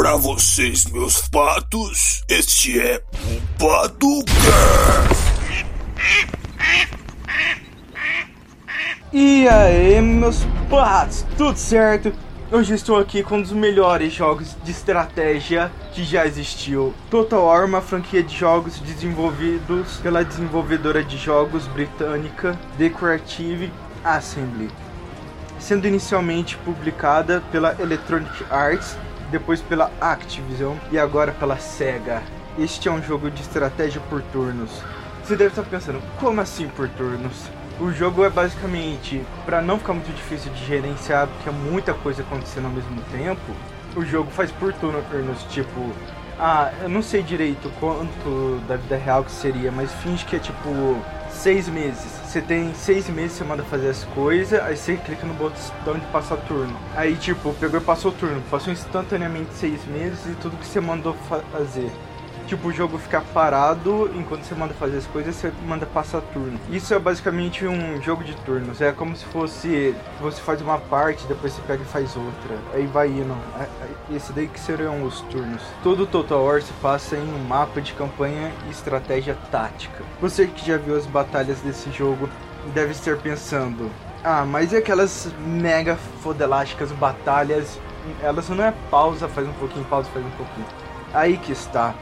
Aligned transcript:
Pra 0.00 0.16
vocês, 0.16 0.86
meus 0.86 1.28
patos, 1.28 2.24
este 2.26 2.80
é 2.80 3.02
o 3.12 3.58
Paducast. 3.58 4.34
E 9.12 9.46
aí, 9.46 10.00
meus 10.00 10.38
patos, 10.70 11.26
tudo 11.36 11.54
certo? 11.58 12.14
Hoje 12.50 12.72
estou 12.72 12.98
aqui 12.98 13.22
com 13.22 13.36
um 13.36 13.42
dos 13.42 13.52
melhores 13.52 14.14
jogos 14.14 14.56
de 14.64 14.70
estratégia 14.70 15.70
que 15.92 16.02
já 16.02 16.26
existiu. 16.26 16.94
Total 17.10 17.44
War, 17.44 17.66
uma 17.66 17.82
franquia 17.82 18.22
de 18.22 18.34
jogos 18.34 18.78
desenvolvidos 18.78 19.98
pela 19.98 20.24
desenvolvedora 20.24 21.04
de 21.04 21.18
jogos 21.18 21.66
britânica 21.66 22.58
The 22.78 22.88
Creative 22.88 23.70
Assembly, 24.02 24.70
sendo 25.58 25.86
inicialmente 25.86 26.56
publicada 26.56 27.42
pela 27.52 27.76
Electronic 27.78 28.46
Arts, 28.50 28.96
depois 29.30 29.60
pela 29.60 29.90
Activision 30.00 30.76
e 30.90 30.98
agora 30.98 31.32
pela 31.32 31.56
Sega. 31.56 32.22
Este 32.58 32.88
é 32.88 32.92
um 32.92 33.02
jogo 33.02 33.30
de 33.30 33.40
estratégia 33.42 34.00
por 34.10 34.20
turnos. 34.22 34.70
Você 35.22 35.36
deve 35.36 35.50
estar 35.50 35.62
pensando, 35.62 36.02
como 36.18 36.40
assim 36.40 36.68
por 36.68 36.88
turnos? 36.88 37.48
O 37.78 37.90
jogo 37.92 38.24
é 38.24 38.30
basicamente, 38.30 39.24
para 39.46 39.62
não 39.62 39.78
ficar 39.78 39.94
muito 39.94 40.14
difícil 40.14 40.52
de 40.52 40.66
gerenciar, 40.66 41.26
porque 41.28 41.48
é 41.48 41.52
muita 41.52 41.94
coisa 41.94 42.22
acontecendo 42.22 42.66
ao 42.66 42.72
mesmo 42.72 43.00
tempo, 43.10 43.54
o 43.96 44.04
jogo 44.04 44.30
faz 44.30 44.50
por 44.50 44.72
turnos, 44.74 45.42
tipo, 45.50 45.90
ah, 46.38 46.70
eu 46.82 46.88
não 46.88 47.02
sei 47.02 47.22
direito 47.22 47.70
quanto 47.80 48.60
da 48.66 48.76
vida 48.76 48.96
real 48.96 49.24
que 49.24 49.30
seria, 49.30 49.70
mas 49.70 49.92
finge 50.02 50.24
que 50.24 50.36
é 50.36 50.38
tipo 50.38 50.96
seis 51.32 51.68
meses. 51.68 52.20
Você 52.24 52.40
tem 52.40 52.72
seis 52.74 53.08
meses, 53.08 53.32
você 53.32 53.44
manda 53.44 53.62
fazer 53.64 53.88
as 53.88 54.04
coisas, 54.04 54.60
aí 54.60 54.76
você 54.76 54.96
clica 54.96 55.26
no 55.26 55.34
botão 55.34 55.94
de 55.94 56.06
passar 56.06 56.36
turno. 56.36 56.76
Aí 56.94 57.16
tipo, 57.16 57.52
pegou 57.54 57.80
e 57.80 57.82
passou 57.82 58.10
o 58.10 58.14
turno, 58.14 58.42
passou 58.50 58.72
instantaneamente 58.72 59.54
seis 59.54 59.84
meses 59.86 60.26
e 60.26 60.34
tudo 60.34 60.56
que 60.56 60.66
você 60.66 60.80
mandou 60.80 61.14
fazer 61.52 61.90
tipo, 62.46 62.68
o 62.68 62.72
jogo 62.72 62.98
ficar 62.98 63.22
parado 63.32 64.10
enquanto 64.14 64.44
você 64.44 64.54
manda 64.54 64.74
fazer 64.74 64.98
as 64.98 65.06
coisas, 65.06 65.34
você 65.34 65.52
manda 65.66 65.86
passar 65.86 66.20
turno. 66.20 66.58
Isso 66.70 66.92
é 66.92 66.98
basicamente 66.98 67.66
um 67.66 68.00
jogo 68.02 68.24
de 68.24 68.34
turnos. 68.36 68.80
É 68.80 68.92
como 68.92 69.16
se 69.16 69.24
fosse 69.26 69.94
você 70.20 70.40
faz 70.40 70.60
uma 70.60 70.78
parte, 70.78 71.26
depois 71.26 71.52
você 71.52 71.62
pega 71.62 71.82
e 71.82 71.86
faz 71.86 72.16
outra. 72.16 72.56
Aí 72.74 72.86
vai 72.86 73.08
indo. 73.08 73.36
É, 73.58 73.62
é, 73.62 74.16
esse 74.16 74.32
daí 74.32 74.48
que 74.48 74.58
seriam 74.58 75.02
os 75.04 75.20
turnos. 75.22 75.62
Todo 75.82 76.06
Total 76.06 76.42
War 76.44 76.62
se 76.62 76.72
passa 76.74 77.16
em 77.16 77.34
um 77.34 77.44
mapa 77.44 77.80
de 77.80 77.92
campanha 77.92 78.52
e 78.66 78.70
estratégia 78.70 79.36
tática. 79.50 80.02
Você 80.20 80.46
que 80.46 80.66
já 80.66 80.76
viu 80.76 80.96
as 80.96 81.06
batalhas 81.06 81.60
desse 81.60 81.90
jogo 81.90 82.28
deve 82.74 82.92
estar 82.92 83.16
pensando. 83.16 83.90
Ah, 84.22 84.44
mas 84.44 84.72
e 84.72 84.76
aquelas 84.76 85.28
mega 85.46 85.96
fodelásticas 86.22 86.92
batalhas? 86.92 87.78
Elas 88.22 88.48
não 88.48 88.64
é 88.64 88.72
pausa, 88.90 89.28
faz 89.28 89.48
um 89.48 89.52
pouquinho, 89.52 89.84
pausa, 89.86 90.08
faz 90.12 90.24
um 90.24 90.30
pouquinho. 90.30 90.66
Aí 91.12 91.36
que 91.36 91.52
está 91.52 91.94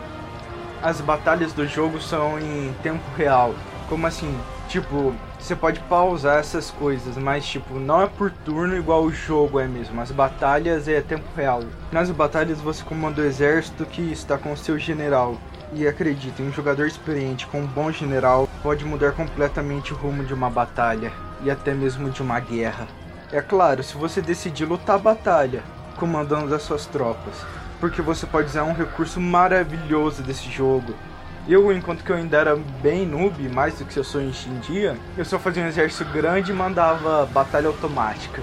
as 0.82 1.00
batalhas 1.00 1.52
do 1.52 1.66
jogo 1.66 2.00
são 2.00 2.38
em 2.38 2.72
tempo 2.82 3.02
real. 3.16 3.54
Como 3.88 4.06
assim? 4.06 4.36
Tipo, 4.68 5.14
você 5.38 5.56
pode 5.56 5.80
pausar 5.80 6.38
essas 6.38 6.70
coisas, 6.70 7.16
mas 7.16 7.46
tipo, 7.46 7.78
não 7.78 8.02
é 8.02 8.06
por 8.06 8.30
turno 8.30 8.76
igual 8.76 9.02
o 9.02 9.12
jogo 9.12 9.58
é 9.58 9.66
mesmo. 9.66 10.00
As 10.00 10.10
batalhas 10.10 10.86
é 10.86 11.00
tempo 11.00 11.24
real. 11.36 11.62
Nas 11.90 12.10
batalhas 12.10 12.60
você 12.60 12.84
comanda 12.84 13.22
o 13.22 13.24
exército 13.24 13.86
que 13.86 14.12
está 14.12 14.36
com 14.36 14.52
o 14.52 14.56
seu 14.56 14.78
general. 14.78 15.36
E 15.72 15.86
acreditem, 15.86 16.46
um 16.46 16.52
jogador 16.52 16.86
experiente 16.86 17.46
com 17.46 17.60
um 17.60 17.66
bom 17.66 17.90
general 17.90 18.48
pode 18.62 18.84
mudar 18.84 19.12
completamente 19.12 19.92
o 19.92 19.96
rumo 19.96 20.24
de 20.24 20.32
uma 20.32 20.48
batalha 20.48 21.12
e 21.42 21.50
até 21.50 21.74
mesmo 21.74 22.10
de 22.10 22.22
uma 22.22 22.40
guerra. 22.40 22.86
É 23.30 23.42
claro, 23.42 23.82
se 23.82 23.94
você 23.94 24.22
decidir 24.22 24.64
lutar 24.64 24.96
a 24.96 24.98
batalha, 24.98 25.62
comandando 25.96 26.54
as 26.54 26.62
suas 26.62 26.86
tropas 26.86 27.44
porque 27.80 28.02
você 28.02 28.26
pode 28.26 28.48
usar 28.48 28.64
um 28.64 28.72
recurso 28.72 29.20
maravilhoso 29.20 30.22
desse 30.22 30.50
jogo. 30.50 30.94
Eu, 31.48 31.72
enquanto 31.72 32.04
que 32.04 32.10
eu 32.10 32.16
ainda 32.16 32.36
era 32.36 32.56
bem 32.82 33.06
noob, 33.06 33.48
mais 33.48 33.78
do 33.78 33.84
que 33.84 33.96
eu 33.96 34.04
sou 34.04 34.20
hoje 34.20 34.48
em 34.50 34.58
dia, 34.58 34.96
eu 35.16 35.24
só 35.24 35.38
fazia 35.38 35.62
um 35.62 35.66
exército 35.66 36.04
grande 36.12 36.52
e 36.52 36.54
mandava 36.54 37.24
batalha 37.26 37.68
automática. 37.68 38.42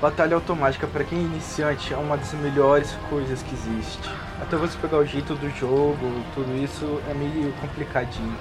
Batalha 0.00 0.34
automática 0.34 0.86
para 0.86 1.04
quem 1.04 1.18
é 1.18 1.22
iniciante 1.22 1.92
é 1.92 1.96
uma 1.96 2.16
das 2.16 2.32
melhores 2.34 2.96
coisas 3.10 3.42
que 3.42 3.54
existe. 3.54 4.10
Até 4.40 4.56
você 4.56 4.76
pegar 4.78 4.98
o 4.98 5.04
jeito 5.04 5.34
do 5.34 5.50
jogo, 5.50 6.22
tudo 6.34 6.54
isso 6.56 7.00
é 7.10 7.14
meio 7.14 7.52
complicadinho. 7.60 8.36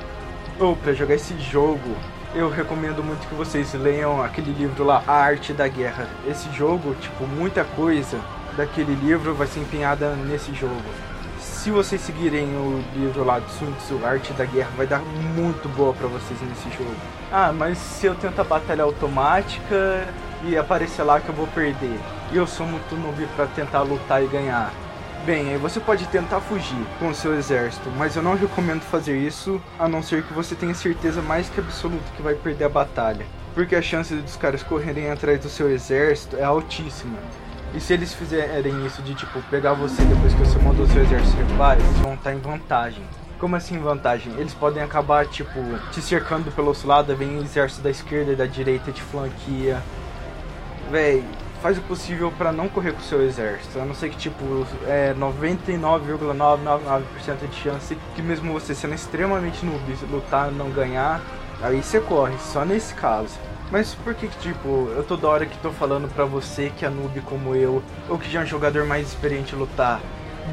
Ou 0.59 0.75
para 0.78 0.94
jogar 0.94 1.16
esse 1.16 1.38
jogo, 1.39 1.95
eu 2.34 2.50
recomendo 2.50 3.03
muito 3.03 3.28
que 3.28 3.35
vocês 3.35 3.73
leiam 3.73 4.23
aquele 4.23 4.53
livro 4.53 4.85
lá, 4.85 5.03
A 5.05 5.13
Arte 5.13 5.51
da 5.51 5.67
Guerra. 5.67 6.07
Esse 6.25 6.50
jogo, 6.51 6.94
tipo, 6.95 7.25
muita 7.25 7.63
coisa 7.63 8.19
daquele 8.55 8.95
livro 8.95 9.33
vai 9.33 9.47
ser 9.47 9.59
empenhada 9.59 10.16
nesse 10.16 10.53
jogo. 10.53 10.81
Se 11.39 11.71
vocês 11.71 11.99
seguirem 12.01 12.45
o 12.45 12.83
livro 12.95 13.23
lá 13.23 13.39
do 13.39 13.49
Sun 13.49 13.71
Tzu, 13.79 14.05
Arte 14.05 14.33
da 14.33 14.45
Guerra, 14.45 14.69
vai 14.77 14.85
dar 14.85 14.99
muito 14.99 15.67
boa 15.69 15.93
para 15.93 16.07
vocês 16.07 16.39
nesse 16.41 16.69
jogo. 16.77 16.95
Ah, 17.31 17.51
mas 17.51 17.77
se 17.77 18.05
eu 18.05 18.13
tentar 18.13 18.43
batalha 18.43 18.83
automática 18.83 20.07
e 20.43 20.55
aparecer 20.55 21.03
lá 21.03 21.19
que 21.19 21.29
eu 21.29 21.33
vou 21.33 21.47
perder, 21.47 21.99
e 22.31 22.38
eu 22.38 22.45
sou 22.45 22.67
muito 22.67 22.95
noob 22.95 23.25
para 23.35 23.47
tentar 23.47 23.81
lutar 23.81 24.23
e 24.23 24.27
ganhar. 24.27 24.72
Bem, 25.25 25.49
aí 25.49 25.57
você 25.57 25.79
pode 25.79 26.05
tentar 26.09 26.39
fugir 26.39 26.85
com 26.99 27.09
o 27.09 27.16
seu 27.16 27.35
exército, 27.35 27.89
mas 27.97 28.16
eu 28.16 28.22
não 28.22 28.35
recomendo 28.35 28.81
fazer 28.81 29.17
isso 29.17 29.59
a 29.79 29.87
não 29.87 30.03
ser 30.03 30.22
que 30.22 30.33
você 30.33 30.53
tenha 30.53 30.75
certeza 30.75 31.19
mais 31.19 31.49
que 31.49 31.59
absoluta 31.59 32.03
que 32.16 32.22
vai 32.22 32.35
perder 32.35 32.66
a 32.66 32.69
batalha. 32.69 33.25
Porque 33.55 33.75
a 33.75 33.81
chance 33.81 34.13
dos 34.13 34.35
caras 34.35 34.61
correrem 34.61 35.09
atrás 35.09 35.39
do 35.39 35.49
seu 35.49 35.72
exército 35.72 36.37
é 36.37 36.43
altíssima. 36.43 37.17
E 37.75 37.81
se 37.81 37.93
eles 37.93 38.13
fizerem 38.13 38.85
isso 38.85 39.01
de 39.01 39.13
tipo 39.13 39.41
pegar 39.49 39.73
você 39.73 40.01
depois 40.03 40.33
que 40.33 40.39
você 40.39 40.57
mandou 40.59 40.87
seu 40.87 41.03
exército 41.03 41.35
recuar, 41.35 41.77
eles 41.77 41.97
vão 41.97 42.13
estar 42.13 42.33
em 42.33 42.39
vantagem. 42.39 43.03
Como 43.37 43.53
assim 43.53 43.77
vantagem? 43.79 44.31
Eles 44.37 44.53
podem 44.53 44.81
acabar, 44.81 45.27
tipo, 45.27 45.59
te 45.91 46.01
cercando 46.01 46.49
pelos 46.51 46.85
lados, 46.85 47.17
vem 47.17 47.37
o 47.37 47.43
exército 47.43 47.81
da 47.81 47.91
esquerda 47.91 48.31
e 48.31 48.35
da 48.35 48.45
direita 48.45 48.93
te 48.93 49.01
flanqueia. 49.01 49.83
Véi, 50.89 51.21
faz 51.61 51.77
o 51.77 51.81
possível 51.81 52.31
para 52.37 52.53
não 52.53 52.69
correr 52.69 52.93
com 52.93 52.99
o 52.99 53.03
seu 53.03 53.21
exército. 53.21 53.77
A 53.77 53.83
não 53.83 53.93
ser 53.93 54.09
que, 54.09 54.17
tipo, 54.17 54.65
é 54.87 55.13
99,999% 55.15 57.49
de 57.49 57.55
chance 57.57 57.97
que 58.15 58.21
mesmo 58.21 58.53
você 58.53 58.73
sendo 58.73 58.93
extremamente 58.93 59.65
noob, 59.65 59.83
lutar 60.09 60.49
não 60.49 60.69
ganhar, 60.69 61.19
aí 61.61 61.83
você 61.83 61.99
corre, 61.99 62.37
só 62.39 62.63
nesse 62.63 62.93
caso. 62.93 63.37
Mas 63.71 63.95
por 63.95 64.13
que 64.13 64.27
tipo, 64.27 64.89
eu 64.95 65.03
toda 65.03 65.27
hora 65.27 65.45
que 65.45 65.57
tô 65.57 65.71
falando 65.71 66.07
pra 66.13 66.23
você 66.25 66.71
que 66.77 66.85
é 66.85 66.89
noob 66.89 67.19
como 67.21 67.55
eu, 67.55 67.81
ou 68.07 68.17
que 68.17 68.29
já 68.29 68.41
é 68.41 68.43
um 68.43 68.47
jogador 68.47 68.85
mais 68.85 69.07
experiente 69.07 69.55
lutar? 69.55 69.99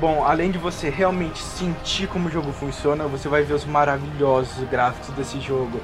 Bom, 0.01 0.25
além 0.25 0.51
de 0.51 0.57
você 0.57 0.89
realmente 0.89 1.43
sentir 1.43 2.09
como 2.09 2.29
o 2.29 2.31
jogo 2.31 2.51
funciona, 2.53 3.07
você 3.07 3.29
vai 3.29 3.43
ver 3.43 3.53
os 3.53 3.67
maravilhosos 3.67 4.67
gráficos 4.69 5.11
desse 5.15 5.39
jogo. 5.39 5.79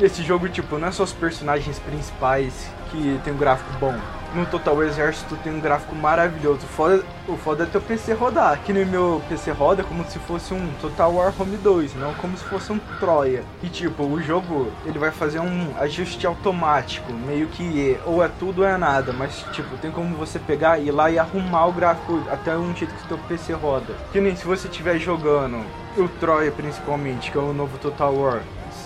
Esse 0.00 0.22
jogo, 0.22 0.48
tipo, 0.48 0.78
não 0.78 0.88
é 0.88 0.90
só 0.92 1.04
os 1.04 1.12
personagens 1.12 1.78
principais 1.78 2.68
que 2.90 3.20
tem 3.24 3.32
um 3.32 3.38
gráfico 3.38 3.72
bom 3.78 3.94
no 4.34 4.44
Total 4.46 4.82
Exército 4.82 5.36
tem 5.36 5.54
um 5.54 5.60
gráfico 5.60 5.94
maravilhoso. 5.94 6.60
O 6.64 6.68
foda, 6.68 7.04
o 7.28 7.36
foda 7.36 7.64
é 7.64 7.66
teu 7.66 7.80
PC 7.80 8.12
rodar. 8.12 8.52
Aqui 8.52 8.72
no 8.72 8.84
meu 8.84 9.22
PC 9.28 9.52
roda 9.52 9.84
como 9.84 10.04
se 10.04 10.18
fosse 10.18 10.52
um 10.52 10.68
Total 10.80 11.12
War 11.12 11.32
Home 11.38 11.56
2, 11.56 11.94
não 11.94 12.12
como 12.14 12.36
se 12.36 12.44
fosse 12.44 12.72
um 12.72 12.78
Troia. 12.98 13.44
E 13.62 13.68
tipo, 13.68 14.02
o 14.02 14.20
jogo 14.20 14.72
ele 14.84 14.98
vai 14.98 15.10
fazer 15.10 15.40
um 15.40 15.72
ajuste 15.78 16.26
automático, 16.26 17.12
meio 17.12 17.46
que 17.48 17.96
ou 18.04 18.24
é 18.24 18.28
tudo 18.28 18.62
ou 18.62 18.68
é 18.68 18.76
nada, 18.76 19.12
mas 19.12 19.44
tipo, 19.52 19.76
tem 19.78 19.90
como 19.90 20.16
você 20.16 20.38
pegar 20.38 20.78
e 20.78 20.88
ir 20.88 20.90
lá 20.90 21.10
e 21.10 21.18
arrumar 21.18 21.66
o 21.66 21.72
gráfico 21.72 22.22
até 22.30 22.56
um 22.56 22.74
jeito 22.74 22.94
que 22.94 23.08
teu 23.08 23.18
PC 23.18 23.52
roda. 23.52 23.94
Que 24.12 24.20
nem 24.20 24.34
se 24.34 24.44
você 24.44 24.68
estiver 24.68 24.98
jogando 24.98 25.64
o 25.96 26.08
Troia 26.08 26.50
principalmente, 26.50 27.30
que 27.30 27.38
é 27.38 27.40
o 27.40 27.52
novo 27.52 27.78
Total 27.78 28.12
War 28.12 28.40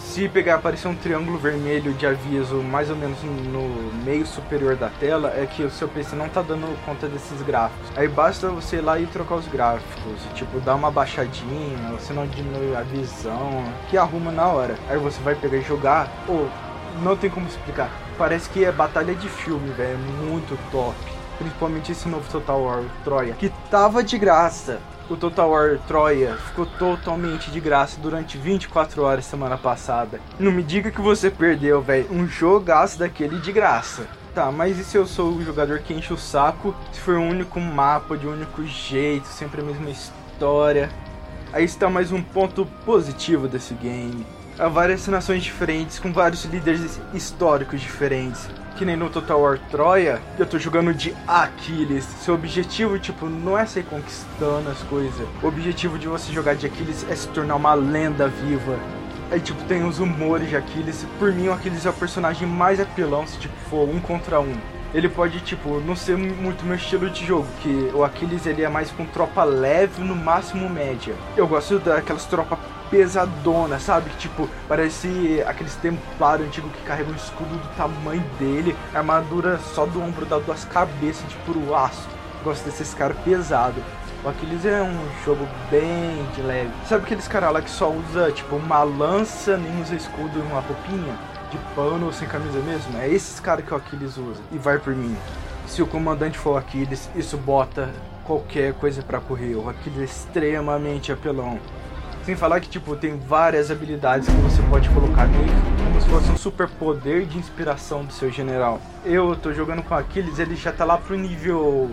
se 0.08 0.26
pegar 0.26 0.54
aparecer 0.54 0.88
um 0.88 0.94
triângulo 0.94 1.38
vermelho 1.38 1.92
de 1.92 2.06
aviso 2.06 2.56
mais 2.56 2.88
ou 2.88 2.96
menos 2.96 3.22
no 3.22 3.92
meio 4.04 4.26
superior 4.26 4.74
da 4.74 4.88
tela, 4.88 5.34
é 5.36 5.46
que 5.46 5.62
o 5.62 5.70
seu 5.70 5.86
PC 5.86 6.16
não 6.16 6.28
tá 6.30 6.40
dando 6.40 6.66
conta 6.86 7.06
desses 7.06 7.42
gráficos. 7.42 7.90
Aí 7.94 8.08
basta 8.08 8.48
você 8.48 8.76
ir 8.76 8.80
lá 8.80 8.98
e 8.98 9.06
trocar 9.06 9.34
os 9.36 9.46
gráficos, 9.46 10.22
tipo, 10.34 10.58
dar 10.60 10.76
uma 10.76 10.90
baixadinha, 10.90 11.92
você 11.92 12.14
não 12.14 12.26
diminui 12.26 12.74
a 12.74 12.80
visão, 12.80 13.62
que 13.90 13.98
arruma 13.98 14.32
na 14.32 14.46
hora. 14.46 14.76
Aí 14.88 14.98
você 14.98 15.20
vai 15.20 15.34
pegar 15.34 15.58
e 15.58 15.62
jogar, 15.62 16.10
ou 16.26 16.48
oh, 16.48 17.04
não 17.04 17.14
tem 17.14 17.28
como 17.28 17.46
explicar. 17.46 17.90
Parece 18.16 18.48
que 18.48 18.64
é 18.64 18.72
batalha 18.72 19.14
de 19.14 19.28
filme, 19.28 19.70
velho, 19.72 19.92
é 19.92 20.24
muito 20.24 20.58
top. 20.72 20.96
Principalmente 21.38 21.92
esse 21.92 22.08
novo 22.08 22.28
Total 22.32 22.60
War 22.60 22.82
Troia, 23.04 23.34
que 23.34 23.52
tava 23.70 24.02
de 24.02 24.16
graça 24.16 24.80
o 25.10 25.16
Total 25.16 25.50
War 25.50 25.78
Troia 25.86 26.36
ficou 26.36 26.66
totalmente 26.66 27.50
de 27.50 27.60
graça 27.60 27.98
durante 28.00 28.36
24 28.36 29.02
horas 29.02 29.24
semana 29.24 29.56
passada. 29.56 30.20
Não 30.38 30.52
me 30.52 30.62
diga 30.62 30.90
que 30.90 31.00
você 31.00 31.30
perdeu, 31.30 31.80
velho. 31.80 32.06
Um 32.10 32.26
jogaço 32.28 32.98
daquele 32.98 33.38
de 33.38 33.52
graça. 33.52 34.06
Tá, 34.34 34.52
mas 34.52 34.78
e 34.78 34.84
se 34.84 34.96
eu 34.96 35.06
sou 35.06 35.32
o 35.32 35.42
jogador 35.42 35.80
que 35.80 35.94
enche 35.94 36.12
o 36.12 36.18
saco? 36.18 36.74
Se 36.92 37.00
for 37.00 37.16
o 37.16 37.22
único 37.22 37.58
mapa, 37.58 38.16
de 38.16 38.26
um 38.26 38.32
único 38.32 38.64
jeito, 38.64 39.26
sempre 39.26 39.60
a 39.60 39.64
mesma 39.64 39.90
história. 39.90 40.90
Aí 41.52 41.64
está 41.64 41.88
mais 41.88 42.12
um 42.12 42.22
ponto 42.22 42.66
positivo 42.84 43.48
desse 43.48 43.74
game. 43.74 44.37
A 44.58 44.68
várias 44.68 45.06
nações 45.06 45.42
diferentes, 45.42 45.98
com 45.98 46.12
vários 46.12 46.44
líderes 46.44 47.00
históricos 47.14 47.80
diferentes. 47.80 48.48
Que 48.76 48.84
nem 48.84 48.96
no 48.96 49.08
Total 49.08 49.40
War 49.40 49.58
Troia, 49.70 50.20
eu 50.38 50.46
tô 50.46 50.58
jogando 50.58 50.92
de 50.92 51.14
Aquiles. 51.26 52.04
Seu 52.04 52.34
objetivo, 52.34 52.98
tipo, 52.98 53.26
não 53.26 53.56
é 53.56 53.64
sair 53.66 53.84
conquistando 53.84 54.68
as 54.68 54.82
coisas. 54.82 55.26
O 55.42 55.46
objetivo 55.46 55.98
de 55.98 56.08
você 56.08 56.32
jogar 56.32 56.54
de 56.54 56.66
Aquiles 56.66 57.06
é 57.08 57.14
se 57.14 57.28
tornar 57.28 57.56
uma 57.56 57.74
lenda 57.74 58.28
viva. 58.28 58.78
Aí, 59.30 59.40
tipo, 59.40 59.62
tem 59.64 59.84
os 59.84 59.98
humores 59.98 60.48
de 60.48 60.56
Aquiles. 60.56 61.06
Por 61.18 61.32
mim, 61.32 61.48
o 61.48 61.52
Aquiles 61.52 61.86
é 61.86 61.90
o 61.90 61.92
personagem 61.92 62.46
mais 62.46 62.80
apelão 62.80 63.26
se, 63.26 63.38
tipo, 63.38 63.54
for 63.68 63.88
um 63.88 64.00
contra 64.00 64.40
um. 64.40 64.56
Ele 64.94 65.08
pode, 65.08 65.40
tipo, 65.40 65.80
não 65.80 65.94
ser 65.94 66.16
muito 66.16 66.64
meu 66.64 66.76
estilo 66.76 67.10
de 67.10 67.26
jogo, 67.26 67.46
que 67.60 67.90
o 67.94 68.02
Aquiles 68.02 68.46
ele 68.46 68.62
é 68.62 68.68
mais 68.68 68.90
com 68.90 69.04
tropa 69.04 69.44
leve, 69.44 70.02
no 70.02 70.16
máximo 70.16 70.68
média. 70.68 71.14
Eu 71.36 71.46
gosto 71.46 71.78
daquelas 71.78 72.24
tropas 72.24 72.58
pesadona, 72.90 73.78
sabe? 73.78 74.10
Tipo, 74.18 74.48
parece 74.66 75.44
aqueles 75.46 75.74
templários 75.76 76.48
antigos 76.48 76.72
que 76.72 76.82
carregam 76.86 77.12
um 77.12 77.16
escudo 77.16 77.50
do 77.50 77.76
tamanho 77.76 78.24
dele, 78.38 78.74
armadura 78.94 79.58
só 79.58 79.84
do 79.84 80.02
ombro 80.02 80.24
dá 80.24 80.38
duas 80.38 80.64
cabeças 80.64 81.28
de 81.28 81.36
puro 81.44 81.74
aço. 81.74 82.08
Gosto 82.42 82.64
desses 82.64 82.94
caras 82.94 83.18
pesados. 83.18 83.82
O 84.24 84.28
Aquiles 84.28 84.64
é 84.64 84.82
um 84.82 84.96
jogo 85.24 85.46
bem 85.70 86.26
de 86.34 86.40
leve. 86.40 86.70
Sabe 86.88 87.04
aqueles 87.04 87.28
caras 87.28 87.52
lá 87.52 87.60
que 87.60 87.70
só 87.70 87.90
usa, 87.90 88.32
tipo, 88.32 88.56
uma 88.56 88.82
lança, 88.82 89.56
nem 89.56 89.82
usa 89.82 89.94
escudo 89.94 90.38
e 90.38 90.42
uma 90.42 90.60
roupinha? 90.60 91.14
De 91.50 91.56
pano 91.74 92.12
sem 92.12 92.28
camisa 92.28 92.58
mesmo? 92.60 92.98
É 92.98 93.08
esses 93.08 93.40
caras 93.40 93.64
que 93.64 93.72
o 93.72 93.76
Aquiles 93.76 94.16
usa. 94.18 94.40
E 94.52 94.58
vai 94.58 94.78
por 94.78 94.94
mim. 94.94 95.16
Se 95.66 95.82
o 95.82 95.86
comandante 95.86 96.38
for 96.38 96.54
o 96.54 96.56
Aquiles, 96.56 97.08
isso 97.16 97.38
bota 97.38 97.88
qualquer 98.24 98.74
coisa 98.74 99.02
para 99.02 99.18
correr. 99.18 99.54
O 99.54 99.68
Aquiles 99.68 100.00
é 100.00 100.04
extremamente 100.04 101.10
apelão. 101.10 101.58
Sem 102.24 102.36
falar 102.36 102.60
que, 102.60 102.68
tipo, 102.68 102.94
tem 102.94 103.18
várias 103.18 103.70
habilidades 103.70 104.28
que 104.28 104.34
você 104.42 104.60
pode 104.68 104.90
colocar 104.90 105.26
nele, 105.26 105.50
como 105.82 106.00
se 106.00 106.08
fosse 106.08 106.30
um 106.30 106.36
super 106.36 106.68
poder 106.68 107.24
de 107.24 107.38
inspiração 107.38 108.04
do 108.04 108.12
seu 108.12 108.30
general. 108.30 108.78
Eu 109.02 109.34
tô 109.34 109.50
jogando 109.54 109.82
com 109.82 109.94
Aquiles, 109.94 110.38
ele 110.38 110.54
já 110.54 110.70
tá 110.70 110.84
lá 110.84 110.98
pro 110.98 111.16
nível 111.16 111.90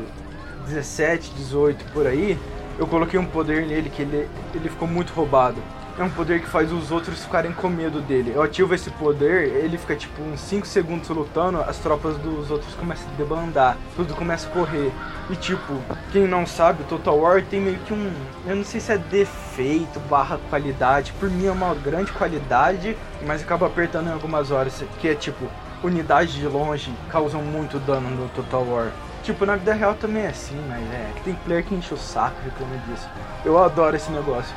17, 0.67 1.31
18 1.35 1.85
por 1.93 2.05
aí. 2.05 2.37
Eu 2.77 2.85
coloquei 2.85 3.17
um 3.17 3.25
poder 3.25 3.65
nele 3.65 3.89
que 3.89 4.01
ele, 4.01 4.27
ele 4.53 4.67
ficou 4.67 4.85
muito 4.85 5.13
roubado 5.13 5.61
é 5.97 6.03
um 6.03 6.09
poder 6.09 6.41
que 6.41 6.47
faz 6.47 6.71
os 6.71 6.91
outros 6.91 7.23
ficarem 7.23 7.53
com 7.53 7.69
medo 7.69 8.01
dele. 8.01 8.33
Eu 8.35 8.41
ativo 8.41 8.73
esse 8.73 8.89
poder, 8.91 9.47
ele 9.63 9.77
fica 9.77 9.95
tipo 9.95 10.21
uns 10.21 10.41
5 10.41 10.67
segundos 10.67 11.07
lutando, 11.09 11.61
as 11.61 11.77
tropas 11.77 12.17
dos 12.17 12.51
outros 12.51 12.73
começam 12.75 13.07
a 13.07 13.15
debandar, 13.15 13.77
tudo 13.95 14.13
começa 14.13 14.47
a 14.47 14.51
correr. 14.51 14.91
E 15.29 15.35
tipo, 15.35 15.73
quem 16.11 16.27
não 16.27 16.45
sabe, 16.45 16.83
o 16.83 16.85
Total 16.85 17.17
War 17.17 17.43
tem 17.43 17.61
meio 17.61 17.77
que 17.79 17.93
um. 17.93 18.11
Eu 18.45 18.57
não 18.57 18.63
sei 18.63 18.79
se 18.79 18.91
é 18.91 18.97
defeito 18.97 19.99
barra 20.01 20.39
qualidade. 20.49 21.13
Por 21.13 21.29
mim 21.29 21.47
é 21.47 21.51
uma 21.51 21.73
grande 21.73 22.11
qualidade, 22.11 22.97
mas 23.25 23.41
acaba 23.41 23.65
apertando 23.65 24.07
em 24.07 24.13
algumas 24.13 24.51
horas. 24.51 24.83
Que 24.99 25.09
é 25.09 25.15
tipo, 25.15 25.45
unidades 25.83 26.33
de 26.33 26.45
longe 26.45 26.93
causam 27.09 27.41
muito 27.41 27.79
dano 27.79 28.09
no 28.09 28.27
Total 28.29 28.63
War. 28.63 28.91
Tipo, 29.23 29.45
na 29.45 29.55
vida 29.55 29.73
real 29.73 29.95
também 29.95 30.23
é 30.23 30.27
assim, 30.27 30.61
mas 30.67 30.83
é. 30.91 31.11
Tem 31.23 31.33
player 31.33 31.63
que 31.63 31.73
enche 31.73 31.93
o 31.93 31.97
saco 31.97 32.35
reclama 32.43 32.77
disso. 32.87 33.09
Eu 33.43 33.57
adoro 33.57 33.95
esse 33.95 34.11
negócio. 34.11 34.53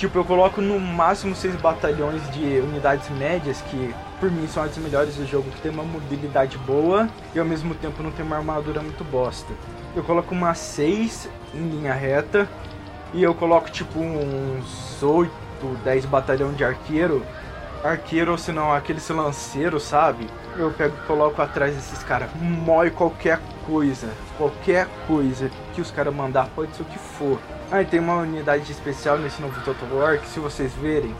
Tipo, 0.00 0.20
eu 0.20 0.24
coloco 0.24 0.62
no 0.62 0.80
máximo 0.80 1.36
seis 1.36 1.54
batalhões 1.56 2.22
de 2.30 2.58
unidades 2.60 3.06
médias, 3.10 3.60
que 3.60 3.94
por 4.18 4.30
mim 4.30 4.48
são 4.48 4.62
as 4.62 4.74
melhores 4.78 5.16
do 5.16 5.26
jogo, 5.26 5.50
que 5.50 5.60
tem 5.60 5.70
uma 5.70 5.82
mobilidade 5.82 6.56
boa 6.56 7.06
e 7.34 7.38
ao 7.38 7.44
mesmo 7.44 7.74
tempo 7.74 8.02
não 8.02 8.10
tem 8.10 8.24
uma 8.24 8.38
armadura 8.38 8.80
muito 8.80 9.04
bosta. 9.04 9.52
Eu 9.94 10.02
coloco 10.02 10.34
umas 10.34 10.56
seis 10.56 11.28
em 11.54 11.68
linha 11.68 11.92
reta 11.92 12.48
e 13.12 13.22
eu 13.22 13.34
coloco 13.34 13.70
tipo 13.70 14.00
uns 14.00 15.02
8, 15.02 15.30
10 15.84 16.06
batalhão 16.06 16.54
de 16.54 16.64
arqueiro. 16.64 17.22
Arqueiro 17.84 18.32
ou 18.32 18.38
se 18.38 18.52
não 18.52 18.72
aquele 18.72 19.00
lanceiro, 19.10 19.78
sabe? 19.78 20.26
Eu 20.56 20.70
pego 20.72 20.96
e 20.96 21.06
coloco 21.06 21.40
atrás 21.40 21.74
desses 21.74 22.02
caras. 22.02 22.30
Mói 22.34 22.90
qualquer 22.90 23.40
coisa. 23.66 24.08
Qualquer 24.36 24.86
coisa 25.06 25.50
que 25.74 25.80
os 25.80 25.90
caras 25.90 26.14
mandar, 26.14 26.48
pode 26.54 26.74
ser 26.74 26.82
o 26.82 26.86
que 26.86 26.98
for. 26.98 27.38
E 27.72 27.84
tem 27.84 28.00
uma 28.00 28.16
unidade 28.16 28.70
especial 28.70 29.16
nesse 29.18 29.40
novo 29.40 29.60
Total 29.62 29.88
War 29.92 30.18
que 30.18 30.28
se 30.28 30.40
vocês 30.40 30.72
verem, 30.74 31.14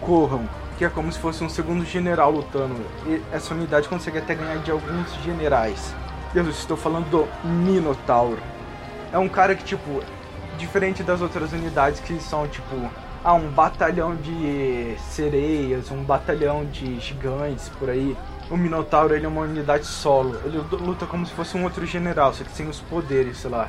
corram. 0.00 0.48
Que 0.78 0.84
é 0.84 0.88
como 0.88 1.12
se 1.12 1.18
fosse 1.18 1.44
um 1.44 1.48
segundo 1.48 1.84
general 1.84 2.30
lutando. 2.30 2.84
E 3.06 3.22
essa 3.32 3.54
unidade 3.54 3.88
consegue 3.88 4.18
até 4.18 4.34
ganhar 4.34 4.58
de 4.58 4.70
alguns 4.70 5.12
generais. 5.22 5.94
Eu 6.34 6.48
estou 6.48 6.76
falando 6.76 7.08
do 7.08 7.28
Minotauro. 7.46 8.38
É 9.12 9.18
um 9.18 9.28
cara 9.28 9.54
que, 9.54 9.62
tipo, 9.62 10.02
diferente 10.58 11.02
das 11.02 11.20
outras 11.20 11.52
unidades 11.52 12.00
que 12.00 12.18
são, 12.20 12.48
tipo, 12.48 12.90
ah, 13.22 13.34
um 13.34 13.48
batalhão 13.48 14.16
de 14.16 14.96
sereias, 15.10 15.90
um 15.90 16.02
batalhão 16.02 16.64
de 16.64 16.98
gigantes 16.98 17.68
por 17.68 17.88
aí. 17.88 18.16
O 18.50 18.56
Minotauro 18.56 19.14
ele 19.14 19.24
é 19.24 19.28
uma 19.28 19.42
unidade 19.42 19.86
solo. 19.86 20.38
Ele 20.44 20.58
luta 20.72 21.06
como 21.06 21.24
se 21.26 21.32
fosse 21.32 21.56
um 21.56 21.64
outro 21.64 21.86
general, 21.86 22.34
só 22.34 22.44
que 22.44 22.52
sem 22.52 22.68
os 22.68 22.80
poderes, 22.80 23.38
sei 23.38 23.50
lá. 23.50 23.68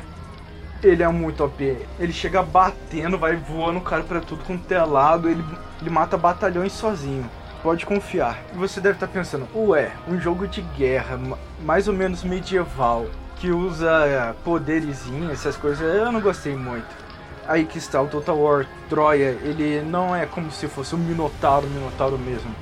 Ele 0.81 1.01
é 1.01 1.07
muito 1.07 1.43
OP. 1.43 1.77
Ele 1.99 2.11
chega 2.11 2.43
batendo, 2.43 3.17
vai 3.17 3.35
voando 3.35 3.79
o 3.79 3.83
cara 3.83 4.03
pra 4.03 4.19
tudo 4.19 4.43
com 4.43 4.57
telado. 4.57 5.29
Ele, 5.29 5.43
ele 5.81 5.89
mata 5.89 6.17
batalhões 6.17 6.73
sozinho. 6.73 7.29
Pode 7.61 7.85
confiar. 7.85 8.39
E 8.53 8.57
você 8.57 8.81
deve 8.81 8.95
estar 8.95 9.07
tá 9.07 9.13
pensando, 9.13 9.47
ué, 9.55 9.91
um 10.05 10.19
jogo 10.19 10.45
de 10.47 10.61
guerra, 10.61 11.17
mais 11.61 11.87
ou 11.87 11.93
menos 11.93 12.21
medieval, 12.21 13.05
que 13.37 13.51
usa 13.51 14.35
poderzinho, 14.43 15.31
essas 15.31 15.55
coisas, 15.55 15.81
eu 15.95 16.11
não 16.11 16.19
gostei 16.19 16.55
muito. 16.55 17.03
Aí 17.47 17.63
que 17.63 17.77
está 17.77 18.01
o 18.01 18.07
Total 18.07 18.37
War 18.37 18.65
Troia, 18.89 19.37
ele 19.43 19.81
não 19.81 20.13
é 20.13 20.25
como 20.25 20.51
se 20.51 20.67
fosse 20.67 20.93
um 20.93 20.97
Minotauro, 20.97 21.67
Minotauro 21.67 22.17
mesmo 22.17 22.53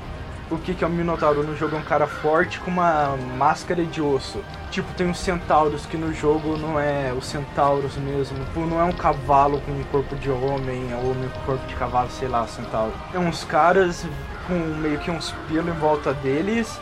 o 0.52 0.58
que, 0.58 0.76
que 0.76 0.84
é 0.84 0.88
um 0.88 0.92
Minotauro 0.92 1.44
no 1.44 1.56
jogo 1.56 1.78
é 1.78 1.80
um 1.80 1.84
cara 1.84 2.06
forte 2.06 2.60
com 2.60 2.70
uma 2.70 3.16
máscara 3.38 3.84
de 3.86 4.02
osso. 4.02 4.44
Tipo, 4.70 4.94
tem 4.94 5.10
os 5.10 5.18
centauros 5.18 5.86
que 5.86 5.98
no 5.98 6.14
jogo 6.14 6.58
não 6.58 6.80
é 6.80 7.14
os 7.18 7.26
centauros 7.26 7.96
mesmo. 7.96 8.38
Tipo, 8.46 8.66
não 8.66 8.80
é 8.80 8.84
um 8.84 8.92
cavalo 8.92 9.62
com 9.62 9.72
um 9.72 9.84
corpo 9.86 10.16
de 10.18 10.30
homem, 10.30 10.94
ou 10.94 11.12
homem 11.12 11.30
com 11.30 11.40
corpo 11.42 11.66
de 11.68 11.76
cavalo, 11.76 12.10
sei 12.12 12.28
lá, 12.28 12.46
centauro. 12.48 12.94
É 13.14 13.20
uns 13.20 13.46
caras 13.46 14.06
com 14.46 14.54
meio 14.54 15.00
que 15.00 15.10
uns 15.10 15.34
pelos 15.48 15.74
em 15.74 15.80
volta 15.80 16.14
deles, 16.14 16.80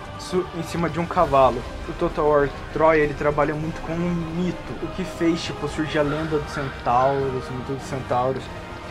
em 0.57 0.63
cima 0.63 0.89
de 0.89 0.99
um 0.99 1.05
cavalo. 1.05 1.61
O 1.87 1.93
Total 1.93 2.27
War 2.27 2.49
Troia, 2.73 3.03
ele 3.03 3.13
trabalha 3.13 3.53
muito 3.53 3.79
com 3.81 3.93
um 3.93 4.15
mito. 4.35 4.73
O 4.81 4.87
que 4.95 5.03
fez, 5.03 5.43
tipo, 5.43 5.67
surgir 5.67 5.99
a 5.99 6.03
lenda 6.03 6.39
dos 6.39 6.51
centauros, 6.51 7.47
o 7.47 7.53
mito 7.53 7.73
dos 7.73 7.83
centauros 7.83 8.43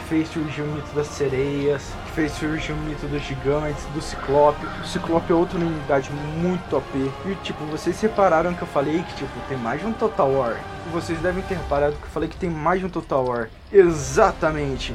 fez 0.09 0.29
surgir 0.29 0.63
o 0.63 0.67
mito 0.67 0.89
das 0.95 1.07
sereias, 1.07 1.83
que 2.07 2.13
fez 2.13 2.33
surgir 2.33 2.73
o 2.73 2.77
mito 2.77 3.07
dos 3.07 3.23
gigantes, 3.23 3.85
do 3.95 4.01
Ciclope. 4.01 4.67
O 4.83 4.87
Ciclope 4.87 5.31
é 5.31 5.35
outra 5.35 5.59
unidade 5.59 6.11
muito 6.41 6.77
OP. 6.77 7.13
E 7.27 7.35
tipo, 7.43 7.65
vocês 7.67 8.01
repararam 8.01 8.55
que 8.55 8.63
eu 8.63 8.69
falei 8.69 9.03
que 9.03 9.15
tipo, 9.17 9.31
tem 9.49 9.59
mais 9.59 9.81
de 9.81 9.87
um 9.87 9.93
Total 9.93 10.31
War. 10.31 10.57
Vocês 10.91 11.19
devem 11.21 11.43
ter 11.43 11.57
reparado 11.57 11.97
que 11.97 12.05
eu 12.05 12.11
falei 12.11 12.29
que 12.29 12.37
tem 12.37 12.49
mais 12.49 12.81
de 12.81 12.87
um 12.87 12.89
Total 12.89 13.25
War. 13.25 13.49
Exatamente. 13.71 14.95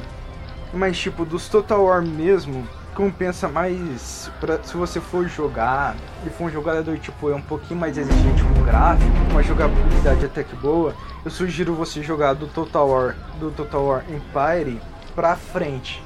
Mas 0.72 0.98
tipo, 0.98 1.24
dos 1.24 1.48
Total 1.48 1.84
War 1.84 2.02
mesmo, 2.02 2.66
compensa 2.94 3.48
mais 3.48 4.30
pra, 4.40 4.62
se 4.62 4.76
você 4.76 5.00
for 5.00 5.28
jogar 5.28 5.96
e 6.26 6.30
for 6.30 6.44
um 6.44 6.50
jogador 6.50 6.98
tipo 6.98 7.30
é 7.30 7.34
um 7.34 7.40
pouquinho 7.40 7.78
mais 7.78 7.96
exigente 7.98 8.42
com 8.42 8.60
o 8.60 8.64
gráfico, 8.64 9.10
uma 9.30 9.42
jogabilidade 9.42 10.24
até 10.24 10.42
que 10.42 10.54
boa, 10.56 10.94
eu 11.24 11.30
sugiro 11.30 11.74
você 11.74 12.02
jogar 12.02 12.34
do 12.34 12.46
Total 12.46 12.88
War, 12.88 13.16
do 13.38 13.50
Total 13.50 13.84
War 13.84 14.04
Empire 14.08 14.80
pra 15.14 15.36
frente. 15.36 16.02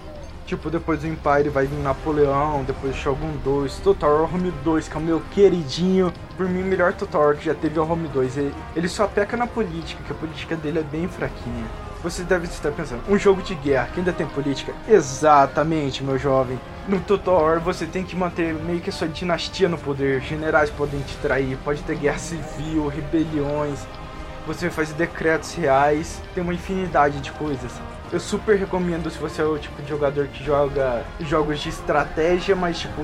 Tipo, 0.47 0.71
depois 0.71 1.01
do 1.01 1.07
Empire 1.07 1.51
vai 1.51 1.67
vir 1.67 1.79
Napoleão, 1.79 2.65
depois 2.65 2.97
Shogun 2.97 3.33
2, 3.45 3.81
Total 3.81 4.25
Home 4.25 4.51
2, 4.65 4.89
que 4.89 4.97
é 4.97 4.99
o 4.99 5.03
meu 5.03 5.23
queridinho. 5.33 6.11
Por 6.39 6.49
mim, 6.49 6.63
o 6.63 6.67
melhor 6.67 6.95
Total 6.95 7.35
que 7.35 7.45
já 7.45 7.55
teve 7.55 7.79
é 7.79 7.83
o 7.83 7.91
Home 7.91 8.09
2. 8.09 8.39
Ele, 8.39 8.55
ele 8.75 8.89
só 8.89 9.07
peca 9.07 9.37
na 9.37 9.47
política, 9.47 10.03
que 10.07 10.13
a 10.13 10.15
política 10.15 10.57
dele 10.57 10.79
é 10.79 10.83
bem 10.83 11.07
fraquinha. 11.07 11.67
Você 12.03 12.23
deve 12.23 12.47
estar 12.47 12.71
pensando, 12.71 13.03
um 13.09 13.19
jogo 13.19 13.43
de 13.43 13.55
guerra 13.57 13.89
que 13.93 13.99
ainda 13.99 14.13
tem 14.13 14.27
política? 14.27 14.73
Exatamente, 14.89 16.03
meu 16.03 16.17
jovem. 16.17 16.59
No 16.87 17.01
Total 17.01 17.43
War 17.43 17.61
você 17.61 17.85
tem 17.85 18.05
que 18.05 18.17
manter 18.17 18.55
meio 18.55 18.81
que 18.81 18.89
a 18.89 18.93
sua 18.93 19.09
dinastia 19.09 19.69
no 19.69 19.77
poder. 19.77 20.23
Generais 20.23 20.71
podem 20.71 21.01
te 21.01 21.17
trair, 21.17 21.59
pode 21.63 21.83
ter 21.83 21.97
guerra 21.97 22.19
civil, 22.19 22.87
rebeliões. 22.87 23.81
Você 24.49 24.71
faz 24.71 24.95
decretos 24.95 25.53
reais, 25.53 26.23
tem 26.35 26.43
uma 26.43 26.55
infinidade 26.55 27.21
de 27.21 27.31
coisas. 27.33 27.71
Eu 28.11 28.19
super 28.19 28.57
recomendo 28.57 29.11
se 29.11 29.19
você 29.19 29.43
é 29.43 29.45
o 29.45 29.59
tipo 29.59 29.83
de 29.83 29.91
jogador 29.91 30.27
que 30.29 30.43
joga 30.43 31.05
jogos 31.21 31.61
de 31.61 31.69
estratégia, 31.69 32.57
mas 32.57 32.79
tipo 32.79 33.03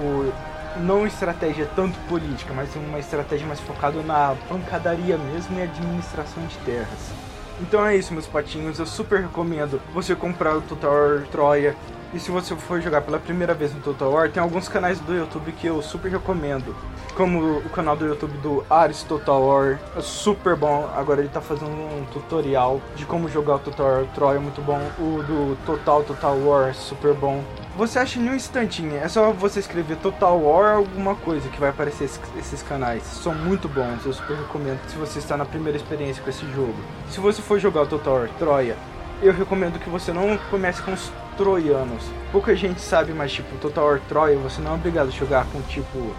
não 0.81 1.07
estratégia 1.07 1.69
tanto 1.77 1.99
política, 2.09 2.55
mas 2.55 2.75
uma 2.75 2.99
estratégia 2.99 3.47
mais 3.47 3.61
focada 3.61 4.03
na 4.03 4.35
pancadaria 4.49 5.19
mesmo 5.19 5.59
e 5.59 5.63
administração 5.63 6.47
de 6.47 6.57
terras. 6.65 7.13
Então 7.61 7.87
é 7.87 7.95
isso, 7.95 8.15
meus 8.15 8.27
patinhos. 8.27 8.79
Eu 8.79 8.87
super 8.87 9.21
recomendo 9.21 9.79
você 9.93 10.17
comprar 10.17 10.57
o 10.57 10.63
Total 10.63 10.91
War 10.91 11.27
Troia. 11.31 11.77
E 12.15 12.21
se 12.21 12.31
você 12.31 12.55
for 12.55 12.81
jogar 12.81 13.01
pela 13.01 13.19
primeira 13.19 13.53
vez 13.53 13.75
no 13.75 13.81
Total 13.81 14.09
War, 14.09 14.31
tem 14.31 14.41
alguns 14.41 14.69
canais 14.69 15.01
do 15.01 15.13
YouTube 15.13 15.51
que 15.51 15.67
eu 15.67 15.83
super 15.83 16.09
recomendo. 16.13 16.73
Como 17.17 17.59
o 17.59 17.69
canal 17.71 17.97
do 17.97 18.07
YouTube 18.07 18.39
do 18.39 18.65
Ares 18.71 19.03
Total 19.03 19.43
War, 19.43 19.81
é 19.97 20.01
super 20.01 20.55
bom. 20.55 20.89
Agora 20.95 21.21
ele 21.21 21.29
tá 21.29 21.41
fazendo 21.41 21.73
um 21.73 22.05
tutorial 22.13 22.81
de 22.95 23.05
como 23.05 23.29
jogar 23.29 23.57
o 23.57 23.59
Total 23.59 23.87
War 23.87 24.05
Troia, 24.15 24.39
muito 24.39 24.63
bom. 24.63 24.81
O 24.97 25.25
do 25.25 25.59
Total 25.67 26.05
Total 26.05 26.39
War, 26.39 26.73
super 26.73 27.15
bom. 27.15 27.43
você 27.77 27.99
acha 27.99 28.21
em 28.21 28.29
um 28.29 28.35
instantinho. 28.35 28.97
É 28.97 29.09
só 29.09 29.33
você 29.33 29.59
escrever 29.59 29.97
Total 29.97 30.39
War 30.39 30.77
alguma 30.77 31.17
coisa 31.17 31.49
que 31.49 31.59
vai 31.59 31.71
aparecer 31.71 32.09
esses 32.39 32.63
canais. 32.63 33.03
São 33.03 33.35
muito 33.35 33.69
bons, 33.69 34.07
eu 34.07 34.13
super 34.13 34.37
recomendo 34.37 34.79
se 34.87 34.97
você 34.97 35.19
está 35.19 35.37
na 35.37 35.45
primeira 35.45 35.77
experiência 35.77 36.23
com 36.23 36.31
esse 36.31 36.47
jogo. 36.53 36.77
Se 37.11 37.19
você 37.19 37.43
for 37.43 37.59
jogar 37.59 37.83
o 37.83 37.87
Total 37.87 38.15
War 38.15 38.29
Troia, 38.39 38.77
eu 39.23 39.33
recomendo 39.33 39.79
que 39.79 39.89
você 39.89 40.13
não 40.13 40.37
comece 40.51 40.83
com 40.83 40.93
os 40.93 41.11
troianos. 41.37 42.05
Pouca 42.33 42.55
gente 42.55 42.81
sabe, 42.81 43.13
mas 43.13 43.33
tipo, 43.33 43.57
Total 43.57 43.85
War 43.85 44.01
Troia, 44.09 44.39
você 44.39 44.61
não 44.61 44.73
é 44.73 44.75
obrigado 44.75 45.09
a 45.09 45.11
jogar 45.11 45.47
com 45.47 45.61
tipo 45.63 46.15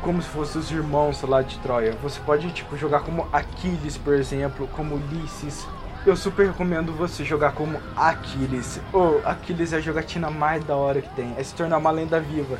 como 0.00 0.22
se 0.22 0.28
fossem 0.28 0.60
os 0.60 0.70
irmãos 0.70 1.20
lá 1.22 1.42
de 1.42 1.58
Troia. 1.58 1.94
Você 2.02 2.18
pode 2.20 2.50
tipo 2.50 2.76
jogar 2.76 3.00
como 3.00 3.28
Aquiles, 3.32 3.98
por 3.98 4.14
exemplo, 4.14 4.68
como 4.68 4.94
Ulisses. 4.94 5.66
Eu 6.06 6.16
super 6.16 6.46
recomendo 6.46 6.92
você 6.92 7.24
jogar 7.24 7.52
como 7.52 7.80
Aquiles. 7.96 8.80
Ou 8.92 9.20
oh, 9.22 9.28
Aquiles 9.28 9.72
é 9.72 9.76
a 9.76 9.80
jogatina 9.80 10.30
mais 10.30 10.64
da 10.64 10.76
hora 10.76 11.02
que 11.02 11.14
tem. 11.14 11.34
É 11.36 11.42
se 11.42 11.54
tornar 11.54 11.78
uma 11.78 11.90
lenda 11.90 12.20
viva. 12.20 12.58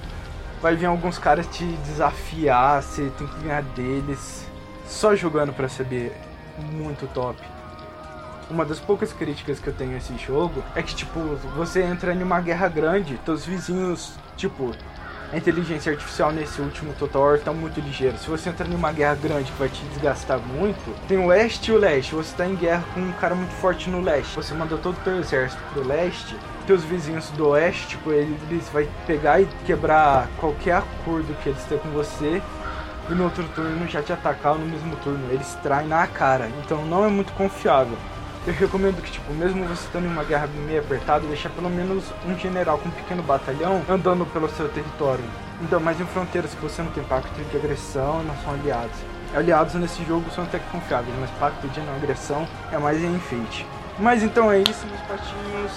Vai 0.61 0.75
vir 0.75 0.87
alguns 0.87 1.19
caras 1.19 1.47
te 1.47 1.65
desafiar, 1.65 2.83
você 2.83 3.11
tem 3.17 3.27
que 3.27 3.41
ganhar 3.41 3.63
deles. 3.63 4.47
Só 4.87 5.15
jogando 5.15 5.53
pra 5.53 5.69
saber. 5.69 6.13
Muito 6.73 7.07
top 7.09 7.56
uma 8.51 8.65
das 8.65 8.79
poucas 8.79 9.13
críticas 9.13 9.59
que 9.59 9.69
eu 9.69 9.75
tenho 9.75 9.95
a 9.95 9.97
esse 9.97 10.17
jogo 10.19 10.63
é 10.75 10.83
que, 10.83 10.95
tipo, 10.95 11.21
você 11.57 11.83
entra 11.83 12.15
em 12.15 12.23
uma 12.23 12.41
guerra 12.41 12.69
grande, 12.69 13.19
teus 13.25 13.45
vizinhos, 13.45 14.13
tipo, 14.37 14.73
a 15.33 15.37
inteligência 15.37 15.91
artificial 15.91 16.31
nesse 16.31 16.61
último 16.61 16.93
Total 16.95 17.21
War 17.21 17.41
tá 17.41 17.53
muito 17.53 17.81
ligeiro. 17.81 18.17
Se 18.17 18.31
você 18.31 18.49
entrar 18.49 18.69
em 18.69 18.75
uma 18.75 18.93
guerra 18.93 19.17
grande 19.17 19.51
que 19.51 19.59
vai 19.59 19.69
te 19.69 19.83
desgastar 19.87 20.39
muito, 20.39 20.95
tem 21.09 21.19
o 21.19 21.27
oeste 21.27 21.73
e 21.73 21.75
o 21.75 21.79
leste. 21.79 22.15
Você 22.15 22.37
tá 22.37 22.47
em 22.47 22.55
guerra 22.55 22.85
com 22.95 23.01
um 23.01 23.13
cara 23.13 23.35
muito 23.35 23.51
forte 23.55 23.91
no 23.91 24.01
leste. 24.01 24.37
Você 24.37 24.55
manda 24.55 24.77
todo 24.77 24.95
o 24.95 25.01
teu 25.01 25.19
exército 25.19 25.61
pro 25.73 25.85
leste. 25.85 26.37
Teus 26.65 26.85
vizinhos 26.85 27.29
do 27.31 27.49
oeste, 27.49 27.89
tipo, 27.89 28.13
eles, 28.13 28.41
eles 28.49 28.69
vai 28.69 28.89
pegar 29.05 29.41
e 29.41 29.49
quebrar 29.67 30.29
qualquer 30.39 30.77
acordo 30.77 31.35
que 31.43 31.49
eles 31.49 31.63
têm 31.65 31.79
com 31.79 31.91
você. 31.91 32.41
E 33.11 33.15
no 33.15 33.25
outro 33.25 33.45
turno 33.49 33.89
já 33.89 34.03
te 34.03 34.13
atacar 34.13 34.55
no 34.55 34.65
mesmo 34.65 34.95
turno. 34.97 35.29
Eles 35.33 35.55
traem 35.61 35.89
na 35.89 36.07
cara. 36.07 36.49
Então 36.65 36.85
não 36.87 37.05
é 37.05 37.09
muito 37.09 37.33
confiável 37.33 37.99
eu 38.47 38.53
recomendo 38.53 39.03
que, 39.03 39.11
tipo, 39.11 39.33
mesmo 39.35 39.65
você 39.65 39.85
estando 39.85 40.05
em 40.05 40.09
uma 40.09 40.23
guerra 40.23 40.49
meio 40.67 40.81
apertada, 40.81 41.27
deixar 41.27 41.51
pelo 41.51 41.69
menos 41.69 42.05
um 42.25 42.39
general 42.39 42.79
com 42.79 42.89
um 42.89 42.93
pequeno 42.93 43.23
batalhão 43.23 43.83
andando 43.89 44.25
pelo 44.27 44.49
seu 44.51 44.69
território. 44.69 45.25
Ainda 45.61 45.81
mais 45.81 46.01
em 46.01 46.07
fronteiras 46.07 46.55
que 46.55 46.63
você 46.63 46.81
não 46.81 46.93
tem 46.93 47.03
pacto 47.03 47.29
de 47.43 47.57
agressão 47.57 48.23
não 48.23 48.37
são 48.45 48.55
aliados. 48.55 48.97
Aliados 49.35 49.75
nesse 49.75 50.05
jogo 50.05 50.31
são 50.31 50.45
até 50.45 50.61
confiáveis, 50.61 51.15
mas 51.19 51.31
pacto 51.33 51.67
de 51.69 51.81
não 51.81 51.97
agressão 51.97 52.47
é 52.71 52.79
mais 52.79 53.03
em 53.03 53.17
enfeite. 53.17 53.67
Mas 53.99 54.23
então 54.23 54.53
é 54.53 54.61
isso, 54.61 54.87
meus 54.87 55.01
patinhos. 55.03 55.73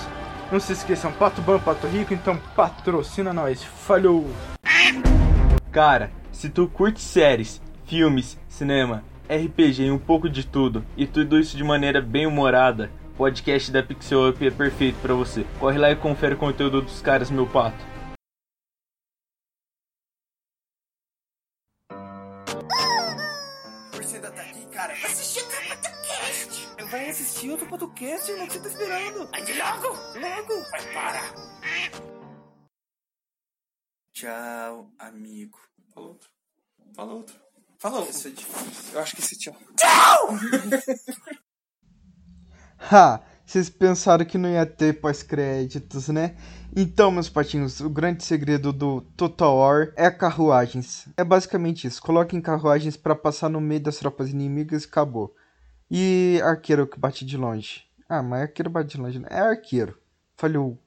Não 0.52 0.60
se 0.60 0.74
esqueçam, 0.74 1.12
Pato 1.12 1.42
Ban, 1.42 1.60
Pato 1.60 1.88
Rico, 1.88 2.14
então 2.14 2.38
patrocina 2.56 3.34
nós. 3.34 3.64
Falhou! 3.64 4.30
Cara, 5.72 6.12
se 6.32 6.50
tu 6.50 6.68
curte 6.68 7.02
séries, 7.02 7.62
filmes, 7.86 8.38
cinema, 8.48 9.04
RPG 9.30 9.84
e 9.84 9.92
um 9.92 10.00
pouco 10.00 10.28
de 10.28 10.44
tudo, 10.44 10.84
e 10.98 11.06
tudo 11.06 11.38
isso 11.38 11.56
de 11.56 11.64
maneira 11.64 12.02
bem 12.02 12.26
humorada, 12.26 12.92
o 13.14 13.18
podcast 13.18 13.72
da 13.72 13.84
Pixel 13.84 14.28
Up 14.28 14.44
é 14.44 14.50
perfeito 14.50 15.00
para 15.02 15.14
você. 15.14 15.46
Corre 15.60 15.78
lá 15.78 15.92
e 15.92 15.96
confere 15.96 16.34
o 16.34 16.38
conteúdo 16.38 16.82
dos 16.82 17.00
caras, 17.00 17.30
meu 17.30 17.46
pato. 17.46 17.78
Você 23.94 24.20
tá 24.20 24.30
aqui, 24.30 24.66
cara? 24.74 24.94
Assistir 24.94 25.44
outro 25.44 25.68
podcast! 25.68 26.86
Vai 26.90 27.10
assistir 27.10 27.52
outro 27.52 27.68
podcast, 27.68 28.32
irmão, 28.32 28.48
que 28.48 28.54
você 28.54 28.62
tá 28.62 28.68
esperando? 28.68 29.30
Aí 29.32 29.58
logo! 29.60 29.88
Logo! 30.20 30.70
Vai, 30.72 30.94
para! 30.94 31.22
Tchau, 34.12 34.92
amigo. 34.98 35.60
Fala 35.94 36.08
outro. 36.08 36.30
Fala 36.96 37.14
outro. 37.14 37.49
Fala 37.80 38.02
Isso 38.10 38.28
é 38.28 38.32
difícil. 38.32 38.94
Eu 38.94 39.00
acho 39.00 39.16
que 39.16 39.22
esse. 39.22 39.38
Tchau! 39.38 39.56
ha! 42.78 43.22
Vocês 43.46 43.70
pensaram 43.70 44.26
que 44.26 44.38
não 44.38 44.50
ia 44.50 44.66
ter 44.66 45.00
pós-créditos, 45.00 46.10
né? 46.10 46.36
Então, 46.76 47.10
meus 47.10 47.30
patinhos, 47.30 47.80
o 47.80 47.90
grande 47.90 48.24
segredo 48.24 48.74
do 48.74 49.02
Total 49.18 49.56
War 49.58 49.94
é 49.96 50.12
carruagens. 50.12 51.08
É 51.18 51.24
basicamente 51.24 51.88
isso. 51.88 52.02
Coloquem 52.02 52.42
carruagens 52.42 52.98
para 52.98 53.16
passar 53.16 53.50
no 53.50 53.62
meio 53.62 53.80
das 53.80 53.98
tropas 53.98 54.30
inimigas 54.30 54.84
e 54.84 54.88
acabou. 54.88 55.34
E 55.90 56.40
arqueiro 56.44 56.86
que 56.86 57.00
bate 57.00 57.26
de 57.26 57.38
longe. 57.38 57.86
Ah, 58.08 58.22
mas 58.22 58.42
arqueiro 58.42 58.70
bate 58.70 58.90
de 58.90 59.02
longe, 59.02 59.20
né? 59.20 59.30
É 59.32 59.40
arqueiro. 59.40 59.98
Falhou. 60.36 60.78